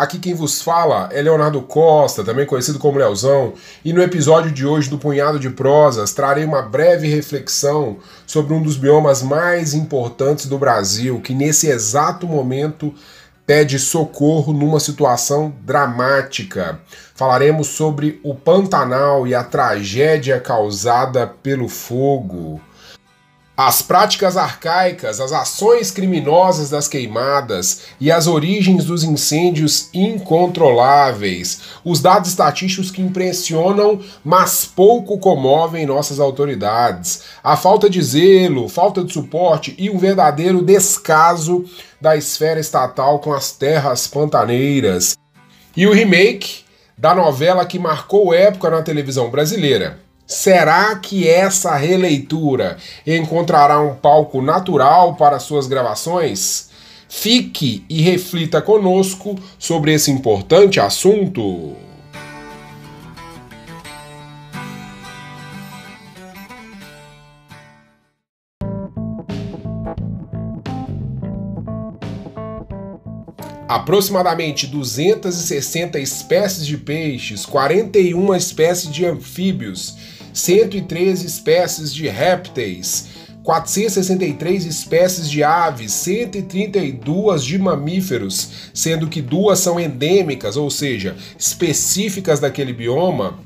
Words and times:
Aqui 0.00 0.18
quem 0.18 0.32
vos 0.32 0.62
fala 0.62 1.10
é 1.12 1.20
Leonardo 1.20 1.60
Costa, 1.60 2.24
também 2.24 2.46
conhecido 2.46 2.78
como 2.78 2.96
Leozão, 2.96 3.52
e 3.84 3.92
no 3.92 4.02
episódio 4.02 4.50
de 4.50 4.64
hoje 4.64 4.88
do 4.88 4.96
Punhado 4.96 5.38
de 5.38 5.50
Prosas 5.50 6.14
trarei 6.14 6.42
uma 6.42 6.62
breve 6.62 7.06
reflexão 7.06 7.98
sobre 8.26 8.54
um 8.54 8.62
dos 8.62 8.78
biomas 8.78 9.22
mais 9.22 9.74
importantes 9.74 10.46
do 10.46 10.56
Brasil, 10.56 11.20
que 11.20 11.34
nesse 11.34 11.68
exato 11.68 12.26
momento 12.26 12.94
pede 13.44 13.78
socorro 13.78 14.54
numa 14.54 14.80
situação 14.80 15.52
dramática. 15.66 16.80
Falaremos 17.14 17.66
sobre 17.66 18.18
o 18.24 18.34
Pantanal 18.34 19.26
e 19.26 19.34
a 19.34 19.44
tragédia 19.44 20.40
causada 20.40 21.26
pelo 21.26 21.68
fogo. 21.68 22.58
As 23.62 23.82
práticas 23.82 24.38
arcaicas, 24.38 25.20
as 25.20 25.32
ações 25.32 25.90
criminosas 25.90 26.70
das 26.70 26.88
queimadas 26.88 27.82
e 28.00 28.10
as 28.10 28.26
origens 28.26 28.86
dos 28.86 29.04
incêndios 29.04 29.90
incontroláveis, 29.92 31.60
os 31.84 32.00
dados 32.00 32.30
estatísticos 32.30 32.90
que 32.90 33.02
impressionam, 33.02 34.00
mas 34.24 34.64
pouco 34.64 35.18
comovem 35.18 35.84
nossas 35.84 36.18
autoridades, 36.18 37.24
a 37.44 37.54
falta 37.54 37.90
de 37.90 38.02
zelo, 38.02 38.66
falta 38.66 39.04
de 39.04 39.12
suporte 39.12 39.74
e 39.76 39.90
um 39.90 39.98
verdadeiro 39.98 40.62
descaso 40.62 41.66
da 42.00 42.16
esfera 42.16 42.60
estatal 42.60 43.18
com 43.18 43.30
as 43.30 43.52
terras 43.52 44.06
pantaneiras. 44.06 45.18
E 45.76 45.86
o 45.86 45.92
remake 45.92 46.64
da 46.96 47.14
novela 47.14 47.66
que 47.66 47.78
marcou 47.78 48.32
época 48.32 48.70
na 48.70 48.80
televisão 48.80 49.28
brasileira 49.28 50.08
Será 50.30 50.94
que 50.94 51.28
essa 51.28 51.74
releitura 51.74 52.76
encontrará 53.04 53.80
um 53.80 53.96
palco 53.96 54.40
natural 54.40 55.16
para 55.16 55.40
suas 55.40 55.66
gravações? 55.66 56.70
Fique 57.08 57.84
e 57.90 58.00
reflita 58.00 58.62
conosco 58.62 59.34
sobre 59.58 59.92
esse 59.92 60.08
importante 60.08 60.78
assunto. 60.78 61.74
Aproximadamente 73.68 74.68
260 74.68 75.98
espécies 75.98 76.64
de 76.64 76.76
peixes, 76.76 77.44
41 77.44 78.32
espécies 78.36 78.92
de 78.92 79.04
anfíbios 79.04 80.19
113 80.32 81.26
espécies 81.26 81.92
de 81.92 82.08
répteis, 82.08 83.08
463 83.42 84.66
espécies 84.66 85.28
de 85.28 85.42
aves, 85.42 85.92
132 85.92 87.44
de 87.44 87.58
mamíferos, 87.58 88.70
sendo 88.74 89.08
que 89.08 89.22
duas 89.22 89.58
são 89.58 89.80
endêmicas, 89.80 90.56
ou 90.56 90.70
seja, 90.70 91.16
específicas 91.38 92.38
daquele 92.38 92.72
bioma, 92.72 93.38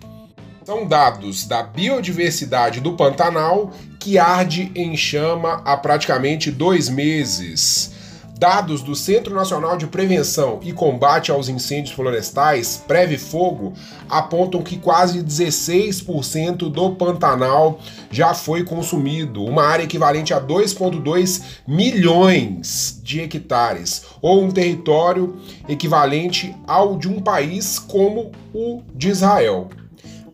são 0.65 0.87
dados 0.87 1.47
da 1.47 1.62
biodiversidade 1.62 2.81
do 2.81 2.95
Pantanal 2.95 3.71
que 4.01 4.19
arde 4.19 4.73
em 4.75 4.97
chama 4.97 5.62
há 5.65 5.77
praticamente 5.77 6.51
dois 6.51 6.89
meses. 6.89 7.94
Dados 8.37 8.83
do 8.83 8.97
Centro 8.97 9.33
Nacional 9.33 9.77
de 9.77 9.87
Prevenção 9.87 10.59
e 10.63 10.73
Combate 10.73 11.31
aos 11.31 11.49
Incêndios 11.49 11.95
Florestais, 11.95 12.83
Preve 12.87 13.17
Fogo, 13.17 13.75
apontam 14.11 14.61
que 14.61 14.77
quase 14.77 15.22
16% 15.22 16.69
do 16.69 16.91
Pantanal 16.97 17.78
já 18.11 18.34
foi 18.34 18.65
consumido, 18.65 19.44
uma 19.44 19.62
área 19.62 19.84
equivalente 19.84 20.34
a 20.34 20.41
2,2 20.41 21.43
milhões 21.67 23.00
de 23.05 23.21
hectares, 23.21 24.05
ou 24.21 24.43
um 24.43 24.50
território 24.50 25.37
equivalente 25.69 26.56
ao 26.67 26.97
de 26.99 27.09
um 27.09 27.21
país 27.21 27.78
como 27.78 28.33
o 28.53 28.83
de 28.94 29.11
Israel. 29.11 29.69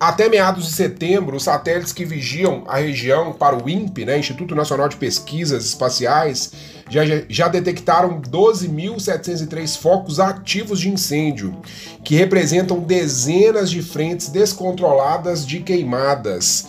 Até 0.00 0.31
meados 0.31 0.65
de 0.65 0.72
setembro, 0.72 1.37
os 1.37 1.43
satélites 1.43 1.93
que 1.93 2.06
vigiam 2.06 2.65
a 2.66 2.78
região 2.78 3.34
para 3.34 3.55
o 3.55 3.69
INPE, 3.69 4.06
né, 4.06 4.19
Instituto 4.19 4.55
Nacional 4.55 4.88
de 4.88 4.97
Pesquisas 4.97 5.66
Espaciais, 5.66 6.53
já, 6.88 7.03
já 7.28 7.49
detectaram 7.49 8.19
12.703 8.19 9.77
focos 9.77 10.19
ativos 10.19 10.81
de 10.81 10.89
incêndio, 10.89 11.60
que 12.03 12.16
representam 12.16 12.81
dezenas 12.81 13.71
de 13.71 13.83
frentes 13.83 14.31
descontroladas 14.31 15.47
de 15.47 15.60
queimadas. 15.60 16.66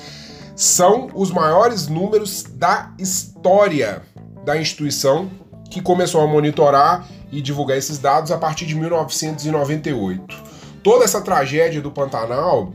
São 0.53 1.09
os 1.13 1.31
maiores 1.31 1.87
números 1.87 2.43
da 2.43 2.91
história 2.99 4.01
da 4.43 4.57
instituição, 4.57 5.31
que 5.69 5.81
começou 5.81 6.19
a 6.19 6.27
monitorar 6.27 7.07
e 7.31 7.41
divulgar 7.41 7.77
esses 7.77 7.97
dados 7.97 8.29
a 8.29 8.37
partir 8.37 8.65
de 8.65 8.75
1998. 8.75 10.51
Toda 10.83 11.05
essa 11.05 11.21
tragédia 11.21 11.81
do 11.81 11.91
Pantanal 11.91 12.73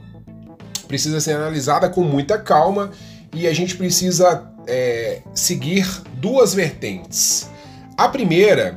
precisa 0.86 1.20
ser 1.20 1.32
analisada 1.32 1.88
com 1.88 2.02
muita 2.02 2.38
calma 2.38 2.90
e 3.34 3.46
a 3.46 3.52
gente 3.52 3.76
precisa 3.76 4.50
é, 4.66 5.20
seguir 5.34 5.86
duas 6.14 6.54
vertentes. 6.54 7.50
A 7.96 8.08
primeira 8.08 8.76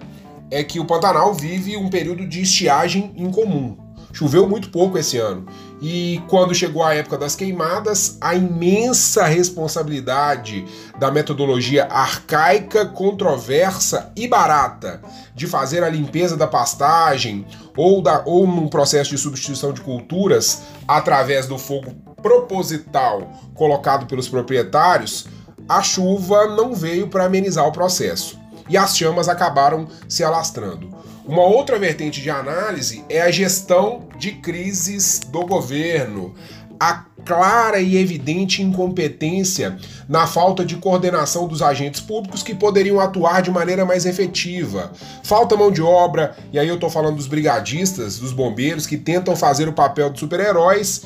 é 0.52 0.64
que 0.64 0.80
o 0.80 0.86
Pantanal 0.86 1.34
vive 1.34 1.78
um 1.78 1.90
período 1.90 2.28
de 2.28 2.42
estiagem 2.42 3.14
incomum. 3.16 3.78
Choveu 4.12 4.48
muito 4.48 4.70
pouco 4.70 4.98
esse 4.98 5.18
ano. 5.18 5.46
E 5.82 6.22
quando 6.28 6.54
chegou 6.54 6.84
a 6.84 6.94
época 6.94 7.18
das 7.18 7.36
queimadas, 7.36 8.18
a 8.20 8.36
imensa 8.36 9.26
responsabilidade 9.26 10.66
da 10.98 11.12
metodologia 11.12 11.86
arcaica, 11.86 12.86
controversa 12.86 14.12
e 14.16 14.28
barata 14.28 15.02
de 15.34 15.48
fazer 15.48 15.84
a 15.84 15.90
limpeza 15.90 16.36
da 16.36 16.48
pastagem 16.48 17.46
ou, 17.78 18.02
da, 18.02 18.24
ou 18.26 18.46
num 18.46 18.68
processo 18.68 19.12
de 19.12 19.18
substituição 19.18 19.72
de 19.72 19.82
culturas 19.82 20.64
através 20.88 21.48
do 21.48 21.58
fogo 21.58 21.92
proposital 22.22 23.32
colocado 23.54 24.06
pelos 24.06 24.28
proprietários, 24.28 25.28
a 25.68 25.82
chuva 25.82 26.48
não 26.48 26.74
veio 26.74 27.08
para 27.08 27.26
amenizar 27.26 27.66
o 27.66 27.72
processo 27.72 28.40
e 28.70 28.78
as 28.78 28.96
chamas 28.96 29.28
acabaram 29.28 29.88
se 30.08 30.24
alastrando. 30.24 30.90
Uma 31.30 31.44
outra 31.44 31.78
vertente 31.78 32.24
de 32.24 32.30
análise 32.32 33.06
é 33.08 33.22
a 33.22 33.30
gestão 33.30 34.08
de 34.18 34.32
crises 34.32 35.20
do 35.20 35.46
governo, 35.46 36.34
a 36.80 37.06
clara 37.24 37.80
e 37.80 37.98
evidente 37.98 38.64
incompetência 38.64 39.78
na 40.08 40.26
falta 40.26 40.66
de 40.66 40.78
coordenação 40.78 41.48
dos 41.48 41.62
agentes 41.62 42.02
públicos 42.02 42.42
que 42.42 42.56
poderiam 42.56 43.00
atuar 43.00 43.44
de 43.44 43.52
maneira 43.52 43.86
mais 43.86 44.08
efetiva. 44.08 44.92
Falta 45.22 45.56
mão 45.56 45.72
de 45.72 45.84
obra, 45.84 46.36
e 46.52 46.58
aí 46.58 46.68
eu 46.68 46.74
estou 46.74 46.90
falando 46.90 47.18
dos 47.18 47.28
brigadistas, 47.28 48.18
dos 48.18 48.34
bombeiros 48.34 48.88
que 48.88 48.98
tentam 48.98 49.36
fazer 49.36 49.68
o 49.68 49.74
papel 49.74 50.10
de 50.10 50.20
super-heróis 50.20 51.04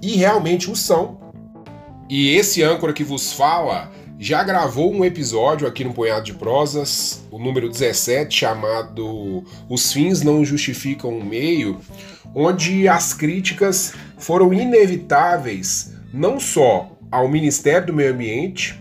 e 0.00 0.16
realmente 0.16 0.70
o 0.70 0.74
são. 0.74 1.20
E 2.08 2.34
esse 2.34 2.62
âncora 2.62 2.94
que 2.94 3.04
vos 3.04 3.30
fala 3.30 3.92
já 4.18 4.42
gravou 4.42 4.94
um 4.94 5.04
episódio 5.04 5.66
aqui 5.66 5.84
no 5.84 5.92
Punhado 5.92 6.24
de 6.24 6.34
Prosas, 6.34 7.22
o 7.30 7.38
número 7.38 7.68
17, 7.68 8.34
chamado 8.34 9.44
Os 9.68 9.92
Fins 9.92 10.22
Não 10.22 10.44
Justificam 10.44 11.18
o 11.18 11.24
Meio, 11.24 11.78
onde 12.34 12.88
as 12.88 13.12
críticas 13.12 13.92
foram 14.16 14.52
inevitáveis 14.54 15.94
não 16.12 16.40
só 16.40 16.90
ao 17.10 17.28
Ministério 17.28 17.88
do 17.88 17.92
Meio 17.92 18.14
Ambiente, 18.14 18.80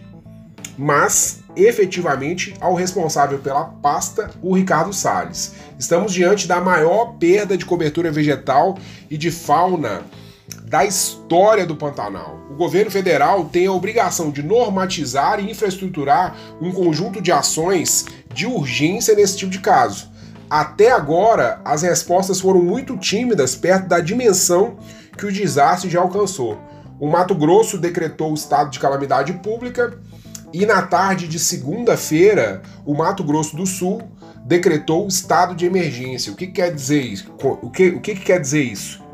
mas 0.78 1.44
efetivamente 1.56 2.54
ao 2.60 2.74
responsável 2.74 3.40
pela 3.40 3.66
pasta, 3.66 4.32
o 4.42 4.56
Ricardo 4.56 4.94
Salles. 4.94 5.54
Estamos 5.78 6.14
diante 6.14 6.48
da 6.48 6.62
maior 6.62 7.18
perda 7.18 7.58
de 7.58 7.66
cobertura 7.66 8.12
vegetal 8.12 8.78
e 9.10 9.18
de 9.18 9.32
fauna 9.32 10.04
da 10.76 10.84
história 10.84 11.66
do 11.66 11.74
Pantanal. 11.74 12.38
O 12.52 12.56
governo 12.56 12.92
federal 12.92 13.46
tem 13.46 13.66
a 13.66 13.72
obrigação 13.72 14.30
de 14.30 14.44
normatizar 14.44 15.40
e 15.40 15.50
infraestruturar 15.50 16.36
um 16.62 16.70
conjunto 16.70 17.22
de 17.22 17.32
ações 17.32 18.06
de 18.34 18.46
urgência 18.46 19.16
nesse 19.16 19.38
tipo 19.38 19.50
de 19.50 19.60
caso. 19.60 20.12
Até 20.50 20.92
agora, 20.92 21.62
as 21.64 21.82
respostas 21.82 22.42
foram 22.42 22.62
muito 22.62 22.98
tímidas 22.98 23.56
perto 23.56 23.88
da 23.88 24.02
dimensão 24.02 24.76
que 25.18 25.26
o 25.26 25.32
desastre 25.32 25.90
já 25.90 26.02
alcançou. 26.02 26.60
O 27.00 27.08
Mato 27.08 27.34
Grosso 27.34 27.78
decretou 27.78 28.32
o 28.32 28.36
estado 28.36 28.70
de 28.70 28.78
calamidade 28.78 29.32
pública 29.32 29.98
e 30.52 30.66
na 30.66 30.82
tarde 30.82 31.26
de 31.26 31.40
segunda-feira, 31.40 32.62
o 32.86 32.94
Mato 32.94 33.24
Grosso 33.24 33.56
do 33.56 33.66
Sul 33.66 34.02
decretou 34.46 35.06
o 35.06 35.08
estado 35.08 35.56
de 35.56 35.66
emergência. 35.66 36.34
O 36.34 36.36
que, 36.36 36.48
quer 36.48 36.74
dizer 36.74 37.00
isso? 37.00 37.34
O 37.62 37.70
que, 37.70 37.88
o 37.92 38.02
que, 38.02 38.14
que 38.14 38.26
quer 38.26 38.42
dizer 38.42 38.62
isso? 38.62 39.05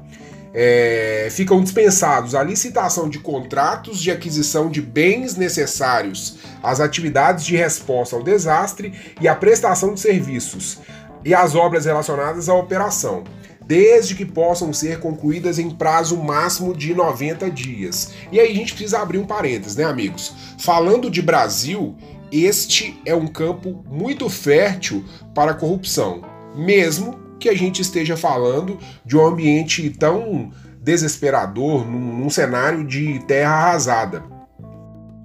É, 0.53 1.29
ficam 1.31 1.61
dispensados 1.61 2.35
a 2.35 2.43
licitação 2.43 3.09
de 3.09 3.19
contratos 3.19 3.99
de 4.01 4.11
aquisição 4.11 4.69
de 4.69 4.81
bens 4.81 5.35
necessários 5.35 6.37
às 6.61 6.79
atividades 6.79 7.45
de 7.45 7.55
resposta 7.55 8.15
ao 8.15 8.23
desastre 8.23 8.93
e 9.19 9.27
a 9.27 9.35
prestação 9.35 9.93
de 9.93 9.99
serviços 9.99 10.79
e 11.23 11.33
as 11.33 11.55
obras 11.55 11.85
relacionadas 11.85 12.49
à 12.49 12.53
operação, 12.53 13.23
desde 13.65 14.15
que 14.15 14.25
possam 14.25 14.73
ser 14.73 14.99
concluídas 14.99 15.59
em 15.59 15.69
prazo 15.69 16.17
máximo 16.17 16.75
de 16.75 16.93
90 16.93 17.49
dias. 17.49 18.11
E 18.31 18.39
aí 18.39 18.51
a 18.51 18.55
gente 18.55 18.73
precisa 18.73 18.99
abrir 18.99 19.19
um 19.19 19.25
parênteses, 19.25 19.75
né, 19.75 19.83
amigos? 19.83 20.33
Falando 20.57 21.09
de 21.09 21.21
Brasil, 21.21 21.95
este 22.31 22.99
é 23.05 23.13
um 23.13 23.27
campo 23.27 23.83
muito 23.87 24.27
fértil 24.29 25.05
para 25.33 25.51
a 25.51 25.55
corrupção, 25.55 26.23
mesmo 26.55 27.30
que 27.41 27.49
a 27.49 27.55
gente 27.55 27.81
esteja 27.81 28.15
falando 28.15 28.77
de 29.03 29.17
um 29.17 29.25
ambiente 29.25 29.89
tão 29.89 30.51
desesperador, 30.81 31.85
num, 31.85 32.17
num 32.19 32.29
cenário 32.29 32.85
de 32.85 33.19
terra 33.25 33.51
arrasada. 33.51 34.23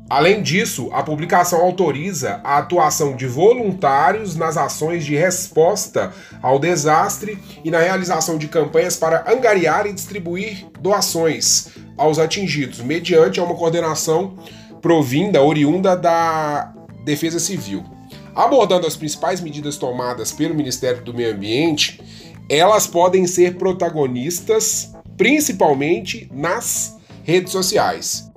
Além 0.08 0.40
disso, 0.40 0.88
a 0.92 1.02
publicação 1.02 1.60
autoriza 1.60 2.40
a 2.44 2.58
atuação 2.58 3.16
de 3.16 3.26
voluntários 3.26 4.36
nas 4.36 4.56
ações 4.56 5.04
de 5.04 5.16
resposta 5.16 6.12
ao 6.40 6.60
desastre 6.60 7.36
e 7.64 7.70
na 7.70 7.80
realização 7.80 8.38
de 8.38 8.46
campanhas 8.46 8.96
para 8.96 9.24
angariar 9.30 9.84
e 9.86 9.92
distribuir 9.92 10.66
doações 10.80 11.68
aos 11.98 12.20
atingidos, 12.20 12.80
mediante 12.80 13.40
uma 13.40 13.54
coordenação 13.54 14.38
provinda, 14.80 15.42
oriunda 15.42 15.96
da 15.96 16.72
Defesa 17.04 17.40
Civil. 17.40 17.95
Abordando 18.36 18.86
as 18.86 18.94
principais 18.94 19.40
medidas 19.40 19.78
tomadas 19.78 20.30
pelo 20.30 20.54
Ministério 20.54 21.02
do 21.02 21.14
Meio 21.14 21.32
Ambiente, 21.32 22.02
elas 22.50 22.86
podem 22.86 23.26
ser 23.26 23.56
protagonistas 23.56 24.92
principalmente 25.16 26.30
nas 26.30 26.98
redes 27.24 27.50
sociais. 27.50 28.30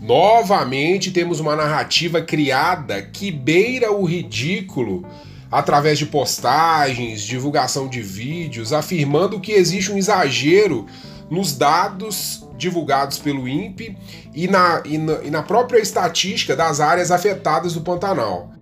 Novamente 0.00 1.12
temos 1.12 1.38
uma 1.38 1.54
narrativa 1.54 2.20
criada 2.20 3.00
que 3.00 3.30
beira 3.30 3.92
o 3.92 4.04
ridículo 4.04 5.06
através 5.48 5.96
de 5.96 6.06
postagens, 6.06 7.22
divulgação 7.22 7.88
de 7.88 8.02
vídeos, 8.02 8.72
afirmando 8.72 9.40
que 9.40 9.52
existe 9.52 9.92
um 9.92 9.96
exagero 9.96 10.86
nos 11.30 11.56
dados 11.56 12.44
divulgados 12.58 13.18
pelo 13.18 13.46
INPE 13.46 13.96
e 14.34 14.48
na, 14.48 14.82
e 14.84 14.98
na, 14.98 15.22
e 15.22 15.30
na 15.30 15.42
própria 15.44 15.78
estatística 15.78 16.56
das 16.56 16.80
áreas 16.80 17.12
afetadas 17.12 17.74
do 17.74 17.80
Pantanal. 17.82 18.55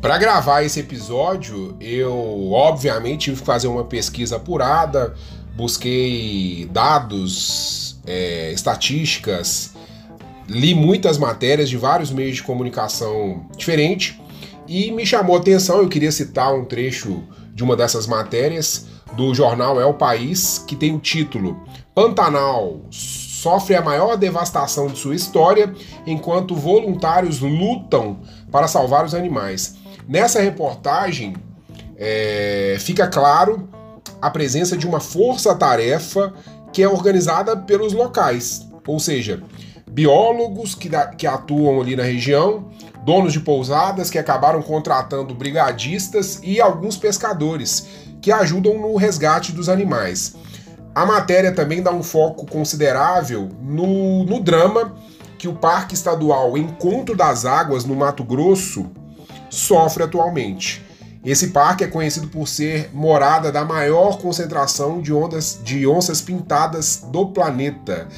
Para 0.00 0.16
gravar 0.16 0.62
esse 0.62 0.80
episódio, 0.80 1.76
eu 1.78 2.52
obviamente 2.52 3.24
tive 3.24 3.40
que 3.40 3.46
fazer 3.46 3.68
uma 3.68 3.84
pesquisa 3.84 4.36
apurada, 4.36 5.14
busquei 5.54 6.66
dados, 6.72 8.00
é, 8.06 8.50
estatísticas, 8.50 9.74
li 10.48 10.74
muitas 10.74 11.18
matérias 11.18 11.68
de 11.68 11.76
vários 11.76 12.10
meios 12.10 12.36
de 12.36 12.42
comunicação 12.42 13.46
diferentes 13.58 14.18
e 14.66 14.90
me 14.90 15.04
chamou 15.04 15.36
a 15.36 15.38
atenção. 15.38 15.80
Eu 15.80 15.88
queria 15.88 16.10
citar 16.10 16.54
um 16.54 16.64
trecho 16.64 17.22
de 17.52 17.62
uma 17.62 17.76
dessas 17.76 18.06
matérias 18.06 18.86
do 19.12 19.34
jornal 19.34 19.78
É 19.78 19.84
o 19.84 19.92
País, 19.92 20.64
que 20.66 20.76
tem 20.76 20.94
o 20.94 20.98
título 20.98 21.62
Pantanal 21.94 22.80
sofre 23.40 23.74
a 23.74 23.82
maior 23.82 24.16
devastação 24.16 24.86
de 24.86 24.98
sua 24.98 25.14
história 25.14 25.72
enquanto 26.06 26.54
voluntários 26.54 27.40
lutam 27.40 28.20
para 28.50 28.68
salvar 28.68 29.04
os 29.04 29.14
animais. 29.14 29.79
Nessa 30.08 30.40
reportagem 30.40 31.34
é, 31.96 32.76
fica 32.80 33.06
claro 33.06 33.68
a 34.20 34.30
presença 34.30 34.76
de 34.76 34.86
uma 34.86 35.00
força-tarefa 35.00 36.32
que 36.72 36.82
é 36.82 36.88
organizada 36.88 37.56
pelos 37.56 37.92
locais, 37.92 38.66
ou 38.86 38.98
seja, 38.98 39.42
biólogos 39.90 40.74
que, 40.74 40.88
da, 40.88 41.06
que 41.06 41.26
atuam 41.26 41.80
ali 41.80 41.96
na 41.96 42.02
região, 42.02 42.68
donos 43.04 43.32
de 43.32 43.40
pousadas 43.40 44.10
que 44.10 44.18
acabaram 44.18 44.62
contratando 44.62 45.34
brigadistas 45.34 46.40
e 46.42 46.60
alguns 46.60 46.96
pescadores 46.96 47.86
que 48.20 48.30
ajudam 48.30 48.78
no 48.78 48.96
resgate 48.96 49.52
dos 49.52 49.68
animais. 49.68 50.36
A 50.94 51.06
matéria 51.06 51.52
também 51.52 51.82
dá 51.82 51.92
um 51.92 52.02
foco 52.02 52.46
considerável 52.46 53.48
no, 53.62 54.24
no 54.24 54.40
drama 54.40 54.94
que 55.38 55.48
o 55.48 55.54
Parque 55.54 55.94
Estadual 55.94 56.58
Encontro 56.58 57.16
das 57.16 57.46
Águas 57.46 57.84
no 57.84 57.94
Mato 57.94 58.22
Grosso 58.22 58.90
sofre 59.50 60.04
atualmente. 60.04 60.82
Esse 61.22 61.48
parque 61.48 61.84
é 61.84 61.86
conhecido 61.86 62.28
por 62.28 62.48
ser 62.48 62.88
morada 62.94 63.52
da 63.52 63.62
maior 63.62 64.16
concentração 64.16 65.02
de, 65.02 65.12
ondas, 65.12 65.60
de 65.62 65.86
onças 65.86 66.22
pintadas 66.22 67.04
do 67.12 67.26
planeta. 67.26 68.08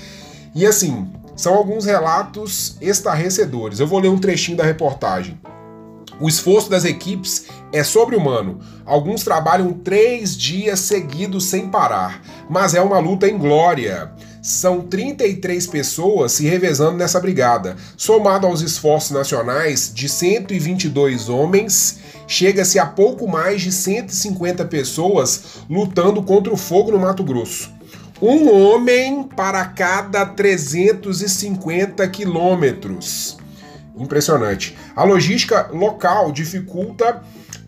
E 0.54 0.64
assim, 0.64 1.10
são 1.34 1.54
alguns 1.54 1.84
relatos 1.84 2.76
estarrecedores. 2.80 3.80
Eu 3.80 3.88
vou 3.88 3.98
ler 3.98 4.08
um 4.08 4.18
trechinho 4.18 4.56
da 4.56 4.64
reportagem. 4.64 5.40
O 6.20 6.28
esforço 6.28 6.70
das 6.70 6.84
equipes 6.84 7.46
é 7.72 7.82
sobre-humano. 7.82 8.60
Alguns 8.86 9.24
trabalham 9.24 9.72
três 9.72 10.36
dias 10.36 10.78
seguidos 10.78 11.46
sem 11.46 11.68
parar, 11.68 12.22
mas 12.48 12.74
é 12.74 12.80
uma 12.80 13.00
luta 13.00 13.26
em 13.26 13.36
glória. 13.36 14.12
São 14.42 14.80
33 14.80 15.68
pessoas 15.68 16.32
se 16.32 16.44
revezando 16.48 16.98
nessa 16.98 17.20
brigada. 17.20 17.76
Somado 17.96 18.44
aos 18.44 18.60
esforços 18.60 19.12
nacionais 19.12 19.92
de 19.94 20.08
122 20.08 21.28
homens, 21.28 22.00
chega-se 22.26 22.76
a 22.76 22.84
pouco 22.84 23.28
mais 23.28 23.62
de 23.62 23.70
150 23.70 24.64
pessoas 24.64 25.62
lutando 25.70 26.20
contra 26.24 26.52
o 26.52 26.56
fogo 26.56 26.90
no 26.90 26.98
Mato 26.98 27.22
Grosso. 27.22 27.70
Um 28.20 28.52
homem 28.52 29.22
para 29.22 29.64
cada 29.64 30.26
350 30.26 32.08
quilômetros. 32.08 33.38
Impressionante. 33.96 34.76
A 34.96 35.04
logística 35.04 35.68
local 35.72 36.32
dificulta 36.32 37.22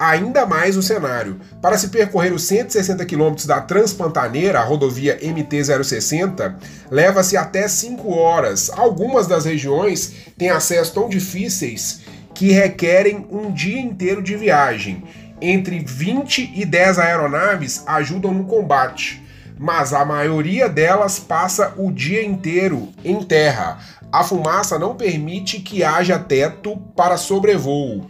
ainda 0.08 0.44
mais 0.44 0.76
o 0.76 0.82
cenário. 0.82 1.40
Para 1.60 1.78
se 1.78 1.88
percorrer 1.88 2.32
os 2.32 2.44
160 2.44 3.04
quilômetros 3.04 3.46
da 3.46 3.60
Transpantaneira, 3.60 4.60
a 4.60 4.64
rodovia 4.64 5.18
MT-060, 5.20 6.54
leva-se 6.90 7.36
até 7.36 7.66
5 7.66 8.12
horas. 8.12 8.70
Algumas 8.70 9.26
das 9.26 9.44
regiões 9.44 10.12
têm 10.36 10.50
acesso 10.50 10.94
tão 10.94 11.08
difíceis 11.08 12.02
que 12.34 12.50
requerem 12.50 13.26
um 13.30 13.52
dia 13.52 13.80
inteiro 13.80 14.22
de 14.22 14.36
viagem. 14.36 15.04
Entre 15.40 15.78
20 15.78 16.52
e 16.54 16.64
10 16.64 16.98
aeronaves 16.98 17.82
ajudam 17.86 18.32
no 18.32 18.44
combate 18.44 19.22
mas 19.56 19.92
a 19.92 20.04
maioria 20.04 20.68
delas 20.68 21.20
passa 21.20 21.74
o 21.76 21.92
dia 21.92 22.24
inteiro 22.24 22.88
em 23.04 23.22
terra. 23.22 23.78
A 24.10 24.24
fumaça 24.24 24.78
não 24.78 24.96
permite 24.96 25.60
que 25.60 25.84
haja 25.84 26.18
teto 26.18 26.76
para 26.96 27.16
sobrevoo. 27.16 28.04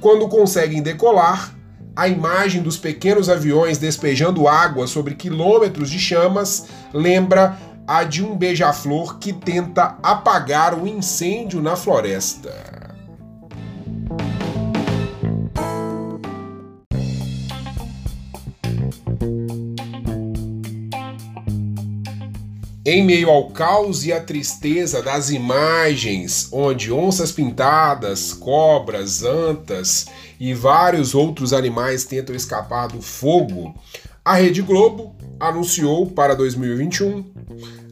Quando 0.00 0.28
conseguem 0.28 0.80
decolar, 0.80 1.54
a 1.96 2.06
imagem 2.06 2.62
dos 2.62 2.76
pequenos 2.76 3.28
aviões 3.28 3.78
despejando 3.78 4.46
água 4.46 4.86
sobre 4.86 5.16
quilômetros 5.16 5.90
de 5.90 5.98
chamas 5.98 6.66
lembra 6.92 7.58
a 7.86 8.04
de 8.04 8.24
um 8.24 8.36
beija-flor 8.36 9.18
que 9.18 9.32
tenta 9.32 9.96
apagar 10.02 10.78
o 10.78 10.86
incêndio 10.86 11.60
na 11.60 11.74
floresta. 11.74 12.87
Em 22.90 23.04
meio 23.04 23.28
ao 23.28 23.50
caos 23.50 24.06
e 24.06 24.14
à 24.14 24.18
tristeza 24.18 25.02
das 25.02 25.28
imagens, 25.28 26.48
onde 26.50 26.90
onças 26.90 27.30
pintadas, 27.30 28.32
cobras, 28.32 29.22
antas 29.22 30.06
e 30.40 30.54
vários 30.54 31.14
outros 31.14 31.52
animais 31.52 32.04
tentam 32.04 32.34
escapar 32.34 32.88
do 32.88 33.02
fogo, 33.02 33.74
a 34.24 34.32
Rede 34.36 34.62
Globo 34.62 35.14
anunciou 35.38 36.06
para 36.06 36.34
2021 36.34 37.26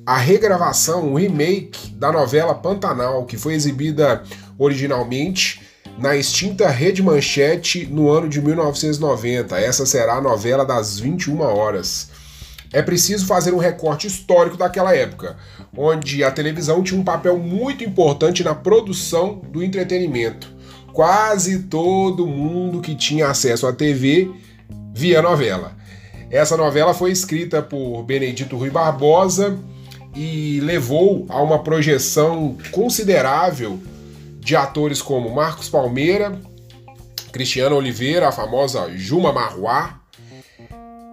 a 0.07 0.17
regravação, 0.17 1.13
o 1.13 1.17
remake 1.17 1.91
da 1.91 2.11
novela 2.11 2.55
Pantanal, 2.55 3.27
que 3.27 3.37
foi 3.37 3.53
exibida 3.53 4.23
originalmente 4.59 5.61
na 5.99 6.17
extinta 6.17 6.71
Rede 6.71 7.03
Manchete 7.03 7.85
no 7.85 8.09
ano 8.11 8.31
de 8.31 8.41
1990. 8.41 9.61
Essa 9.61 9.85
será 9.85 10.15
a 10.15 10.23
novela 10.23 10.65
das 10.65 10.99
21 10.99 11.39
horas 11.43 12.16
é 12.77 12.83
preciso 12.83 13.25
fazer 13.25 13.55
um 13.55 13.59
recorte 13.59 14.07
histórico 14.07 14.55
daquela 14.55 14.95
época, 14.95 15.39
onde 15.75 16.23
a 16.23 16.31
televisão 16.31 16.83
tinha 16.83 17.01
um 17.01 17.05
papel 17.05 17.39
muito 17.39 17.83
importante 17.83 18.45
na 18.45 18.55
produção 18.55 19.41
do 19.51 19.65
entretenimento. 19.65 20.55
Quase 20.93 21.61
todo 21.61 22.27
mundo 22.27 22.83
que 22.83 22.95
tinha 22.95 23.29
acesso 23.29 23.67
à 23.67 23.73
TV 23.73 24.31
via 24.93 25.23
novela. 25.23 25.75
Essa 26.31 26.55
novela 26.55 26.93
foi 26.93 27.11
escrita 27.11 27.63
por 27.63 28.03
Benedito 28.03 28.59
Rui 28.59 28.69
Barbosa 28.69 29.59
e 30.15 30.61
levou 30.61 31.25
a 31.31 31.41
uma 31.41 31.61
projeção 31.61 32.59
considerável 32.73 33.81
de 34.39 34.55
atores 34.55 35.01
como 35.01 35.35
Marcos 35.35 35.71
Palmeira, 35.71 36.39
Cristiano 37.33 37.75
Oliveira, 37.75 38.29
a 38.29 38.33
famosa 38.33 38.91
Juma 38.95 39.33
Marruá, 39.33 39.99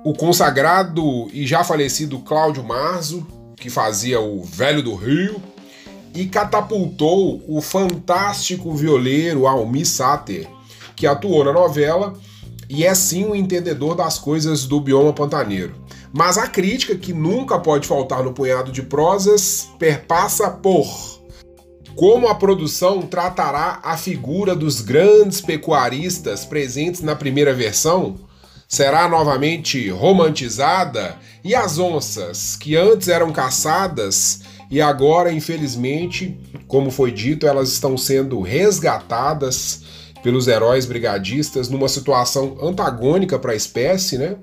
o 0.04 0.14
consagrado 0.14 1.30
e 1.32 1.48
já 1.48 1.64
falecido 1.64 2.20
Cláudio 2.20 2.64
Marzo, 2.64 3.26
que 3.56 3.70
fazia 3.70 4.20
o 4.20 4.44
Velho 4.44 4.84
do 4.84 4.96
Rio, 4.96 5.42
e 6.14 6.26
catapultou 6.26 7.44
o 7.48 7.62
fantástico 7.62 8.74
violeiro 8.76 9.48
Almi 9.48 9.86
Sater, 9.86 10.48
que 10.96 11.08
atuou 11.08 11.44
na 11.44 11.54
novela 11.54 12.14
e 12.70 12.86
é 12.86 12.94
sim 12.94 13.26
um 13.26 13.36
entendedor 13.36 13.96
das 13.96 14.20
coisas 14.20 14.66
do 14.66 14.80
bioma 14.80 15.14
pantaneiro. 15.14 15.76
Mas 16.12 16.38
a 16.38 16.48
crítica, 16.48 16.96
que 16.96 17.14
nunca 17.14 17.58
pode 17.58 17.88
faltar 17.88 18.24
no 18.24 18.34
punhado 18.34 18.72
de 18.72 18.84
prosas, 18.84 19.70
perpassa 19.80 20.50
por 20.50 21.14
como 21.96 22.28
a 22.28 22.34
produção 22.34 23.04
tratará 23.04 23.80
a 23.84 23.96
figura 23.96 24.56
dos 24.56 24.82
grandes 24.82 25.40
pecuaristas 25.40 26.44
presentes 26.44 27.02
na 27.02 27.16
primeira 27.16 27.54
versão? 27.54 28.16
Será 28.74 29.08
novamente 29.08 29.88
romantizada? 29.92 31.16
E 31.44 31.54
as 31.54 31.78
onças, 31.78 32.56
que 32.56 32.76
antes 32.76 33.08
eram 33.08 33.32
caçadas 33.32 34.42
e 34.68 34.82
agora, 34.82 35.32
infelizmente, 35.32 36.36
como 36.68 36.90
foi 36.90 37.12
dito, 37.12 37.46
elas 37.46 37.70
estão 37.70 37.96
sendo 37.96 38.42
resgatadas 38.42 39.84
pelos 40.24 40.48
heróis 40.48 40.88
brigadistas 40.88 41.70
numa 41.70 41.88
situação 41.88 42.58
antagônica 42.64 43.38
para 43.38 43.52
a 43.52 43.56
espécie, 43.56 44.18
né? 44.18 44.38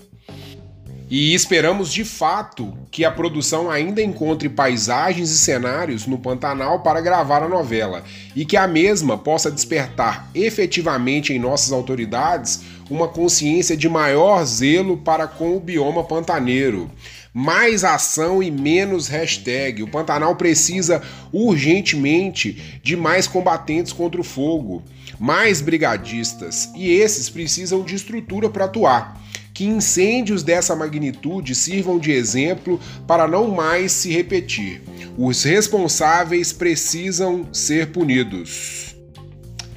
E 1.11 1.35
esperamos 1.35 1.93
de 1.93 2.05
fato 2.05 2.73
que 2.89 3.05
a 3.05 3.11
produção 3.11 3.69
ainda 3.69 4.01
encontre 4.01 4.49
paisagens 4.49 5.29
e 5.33 5.39
cenários 5.39 6.07
no 6.07 6.19
Pantanal 6.19 6.85
para 6.85 7.01
gravar 7.01 7.43
a 7.43 7.49
novela 7.49 8.05
e 8.37 8.45
que 8.45 8.57
a 8.57 8.69
mesma 8.69 9.19
possa 9.19 9.51
despertar 9.51 10.31
efetivamente 10.33 11.33
em 11.33 11.39
nossas 11.41 11.73
autoridades 11.73 12.61
uma 12.91 13.09
consciência 13.09 13.77
de 13.77 13.89
maior 13.89 14.45
zelo 14.45 14.97
para 14.99 15.27
com 15.27 15.57
o 15.57 15.61
bioma 15.61 16.05
pantaneiro. 16.05 16.91
Mais 17.33 17.85
ação 17.85 18.43
e 18.43 18.51
menos 18.51 19.07
hashtag. 19.07 19.83
O 19.83 19.89
Pantanal 19.89 20.35
precisa 20.35 21.01
urgentemente 21.33 22.81
de 22.83 22.97
mais 22.97 23.29
combatentes 23.29 23.93
contra 23.93 24.21
o 24.21 24.25
fogo, 24.25 24.83
mais 25.19 25.61
brigadistas, 25.61 26.69
e 26.75 26.91
esses 26.91 27.31
precisam 27.31 27.85
de 27.85 27.95
estrutura 27.95 28.51
para 28.51 28.65
atuar 28.65 29.21
que 29.61 29.67
incêndios 29.67 30.43
dessa 30.43 30.75
magnitude 30.75 31.55
sirvam 31.55 31.99
de 31.99 32.11
exemplo 32.13 32.81
para 33.07 33.29
não 33.29 33.49
mais 33.49 33.93
se 33.93 34.11
repetir. 34.11 34.81
Os 35.19 35.43
responsáveis 35.43 36.51
precisam 36.51 37.47
ser 37.53 37.89
punidos. 37.89 38.97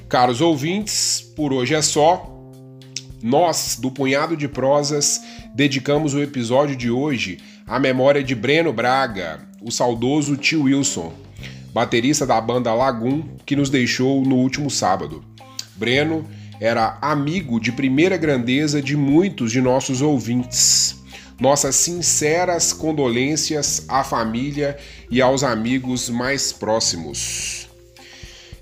Caros 0.08 0.40
ouvintes, 0.40 1.20
por 1.36 1.52
hoje 1.52 1.74
é 1.74 1.82
só. 1.82 2.33
Nós, 3.24 3.78
do 3.80 3.90
Punhado 3.90 4.36
de 4.36 4.46
Prosas, 4.46 5.22
dedicamos 5.54 6.12
o 6.12 6.20
episódio 6.20 6.76
de 6.76 6.90
hoje 6.90 7.38
à 7.66 7.80
memória 7.80 8.22
de 8.22 8.34
Breno 8.34 8.70
Braga, 8.70 9.48
o 9.62 9.70
saudoso 9.70 10.36
tio 10.36 10.64
Wilson, 10.64 11.10
baterista 11.72 12.26
da 12.26 12.38
banda 12.38 12.74
Lagoon, 12.74 13.22
que 13.46 13.56
nos 13.56 13.70
deixou 13.70 14.22
no 14.26 14.36
último 14.36 14.70
sábado. 14.70 15.24
Breno 15.74 16.28
era 16.60 16.98
amigo 17.00 17.58
de 17.58 17.72
primeira 17.72 18.18
grandeza 18.18 18.82
de 18.82 18.94
muitos 18.94 19.50
de 19.50 19.62
nossos 19.62 20.02
ouvintes. 20.02 21.02
Nossas 21.40 21.76
sinceras 21.76 22.74
condolências 22.74 23.86
à 23.88 24.04
família 24.04 24.76
e 25.10 25.22
aos 25.22 25.42
amigos 25.42 26.10
mais 26.10 26.52
próximos. 26.52 27.70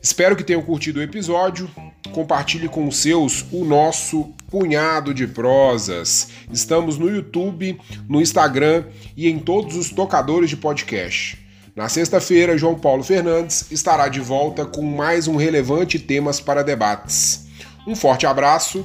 Espero 0.01 0.37
que 0.37 0.45
tenham 0.45 0.63
curtido 0.63 1.01
o 1.01 1.03
episódio. 1.03 1.69
Compartilhe 2.11 2.69
com 2.69 2.87
os 2.89 2.97
seus 2.97 3.45
o 3.53 3.65
nosso 3.65 4.33
punhado 4.51 5.15
de 5.15 5.27
prosas. 5.27 6.29
Estamos 6.53 6.99
no 6.99 7.09
YouTube, 7.09 7.81
no 8.09 8.21
Instagram 8.21 8.85
e 9.17 9.29
em 9.29 9.39
todos 9.39 9.77
os 9.77 9.91
tocadores 9.91 10.51
de 10.51 10.57
podcast. 10.57 11.39
Na 11.75 11.89
sexta-feira, 11.89 12.59
João 12.59 12.79
Paulo 12.79 13.03
Fernandes 13.03 13.71
estará 13.71 14.09
de 14.09 14.21
volta 14.21 14.67
com 14.67 14.83
mais 14.83 15.27
um 15.27 15.37
relevante 15.37 15.99
temas 15.99 16.39
para 16.39 16.63
debates. 16.63 17.47
Um 17.87 17.97
forte 17.97 18.27
abraço 18.27 18.85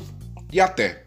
e 0.53 0.61
até! 0.61 1.06